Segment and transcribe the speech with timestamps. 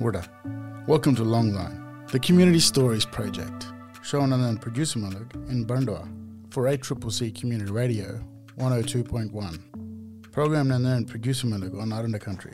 [0.00, 0.26] Wurda.
[0.86, 3.66] Welcome to Longline, the Community Stories Project,
[4.02, 6.08] shown on producer Mullig in Mbantua
[6.50, 8.18] for 8CCC Community Radio
[8.58, 10.32] 102.1.
[10.32, 12.52] Program nan producer Mullig on Arunda Country.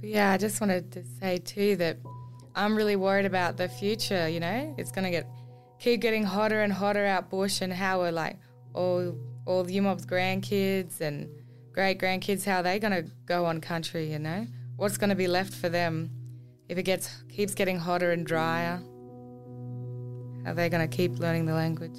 [0.00, 1.98] Yeah, I just wanted to say too that
[2.54, 4.76] I'm really worried about the future, you know?
[4.78, 5.26] It's going to get
[5.80, 8.38] keep getting hotter and hotter out bush and how we're like
[8.74, 11.28] all all the UMOB's grandkids and
[11.72, 14.46] great grandkids how are they going to go on country, you know?
[14.76, 16.10] What's going to be left for them
[16.68, 18.82] if it gets keeps getting hotter and drier?
[20.44, 21.98] Are they going to keep learning the language?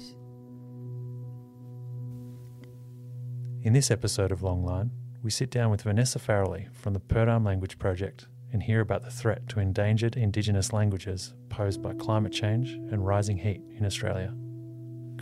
[3.62, 4.90] In this episode of Longline,
[5.22, 9.10] we sit down with Vanessa Farrelly from the Pertame Language Project and hear about the
[9.10, 14.34] threat to endangered Indigenous languages posed by climate change and rising heat in Australia.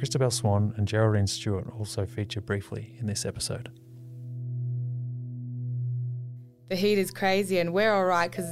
[0.03, 3.71] Christabel Swan and Geraldine Stewart also feature briefly in this episode.
[6.71, 8.51] The heat is crazy, and we're all right because,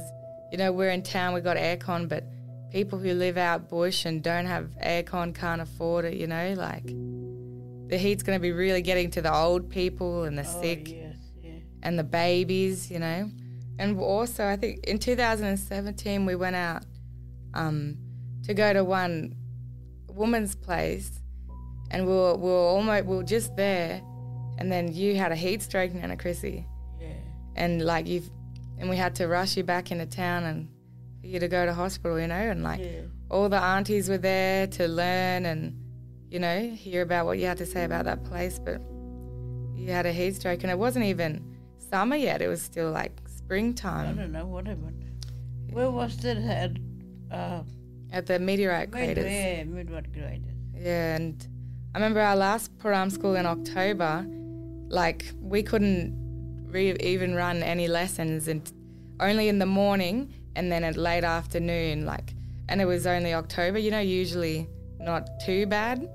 [0.53, 2.23] you know, we're in town, we've got aircon, but
[2.71, 6.85] people who live out bush and don't have aircon can't afford it, you know, like
[6.85, 10.89] the heat's going to be really getting to the old people and the Oh, sick
[10.89, 11.51] yes, yeah.
[11.83, 13.29] and the babies, you know.
[13.77, 16.85] And also, I think in 2017 we went out
[17.53, 17.97] um,
[18.45, 19.35] to go to one
[20.07, 21.17] woman's place,
[21.91, 24.01] and we were, we were almost we were just there,
[24.57, 26.65] and then you had a heat stroke, Nana Chrissy,
[26.99, 27.07] Yeah.
[27.55, 28.23] and like you,
[28.79, 30.67] and we had to rush you back into town and
[31.21, 33.01] for you to go to hospital, you know, and like yeah.
[33.29, 35.77] all the aunties were there to learn and
[36.31, 38.81] you know hear about what you had to say about that place but
[39.75, 41.43] you had a heat stroke and it wasn't even
[41.89, 44.17] summer yet it was still like springtime.
[44.17, 45.25] I don't know what happened.
[45.71, 46.79] Where was that had
[47.29, 47.63] uh
[48.13, 50.55] at the meteorite mid, craters yeah, midward graders.
[50.73, 51.45] yeah and
[51.93, 54.25] i remember our last Pertame school in october
[54.89, 58.71] like we couldn't re- even run any lessons and
[59.19, 62.33] only in the morning and then at late afternoon like
[62.69, 64.67] and it was only october you know usually
[64.99, 66.09] not too bad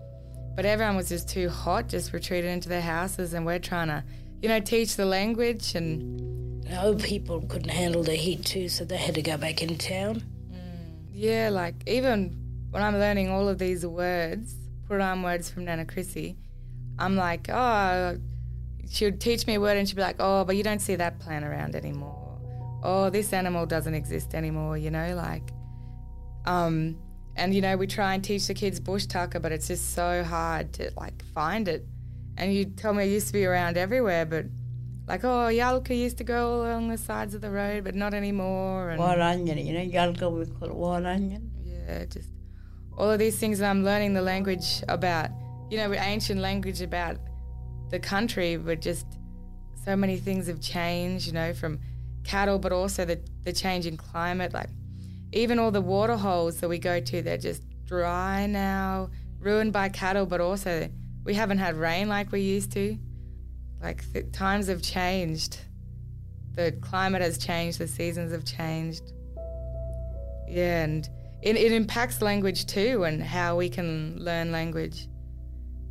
[0.54, 4.03] but everyone was just too hot just retreated into their houses and we're trying to
[4.43, 8.84] you know teach the language and The old people couldn't handle the heat too, so
[8.84, 10.22] they had to go back in town.
[10.50, 12.37] Mm, yeah like even
[12.70, 14.54] when i'm learning all of these words
[14.88, 16.36] Pertame words from nana chrissy.
[16.98, 18.19] I'm like oh
[18.88, 20.97] she would teach me a word and she'd be like oh but you don't see
[20.97, 22.38] that plant around anymore.
[22.82, 25.50] Oh this animal doesn't exist anymore you know like
[26.44, 26.96] um
[27.34, 30.22] and you know we try and teach the kids bush tucker but it's just so
[30.22, 31.84] hard to like find it.
[32.38, 34.46] And you tell me it used to be around everywhere but
[35.08, 38.91] like oh yalka used to go along the sides of the road but not anymore
[38.91, 41.50] and Wild onion, you know, yalka we call it wild onion.
[41.64, 42.28] yeah, just
[42.96, 45.30] all of these things that I'm learning the language about,
[45.70, 47.18] you know, ancient language about
[47.90, 49.06] the country, but just
[49.84, 51.78] so many things have changed, you know, from
[52.24, 54.52] cattle, but also the, the change in climate.
[54.52, 54.70] Like,
[55.32, 59.88] even all the water holes that we go to, they're just dry now, ruined by
[59.88, 60.88] cattle, but also
[61.24, 62.98] we haven't had rain like we used to.
[63.82, 64.02] Like,
[64.32, 65.58] times have changed.
[66.54, 69.12] The climate has changed, the seasons have changed.
[70.48, 71.08] Yeah, and
[71.46, 75.06] it, it impacts language too and how we can learn language.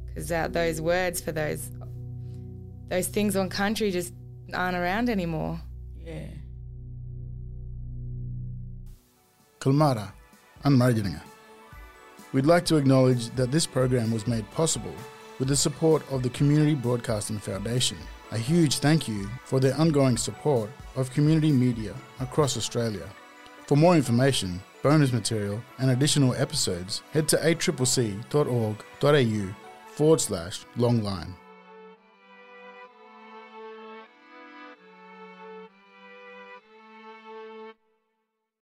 [0.05, 1.71] Because uh, those words for those
[2.89, 4.13] those things on country just
[4.53, 5.59] aren't around anymore.
[5.97, 6.27] Yeah.
[9.59, 10.13] Kalmara
[10.65, 11.21] and Marjinga.
[12.33, 14.93] We'd like to acknowledge that this program was made possible
[15.39, 17.97] with the support of the Community Broadcasting Foundation.
[18.31, 23.07] A huge thank you for their ongoing support of community media across Australia.
[23.67, 28.25] For more information, bonus material, and additional episodes, head to 8ccc.org.au
[29.87, 31.33] forward slash longline.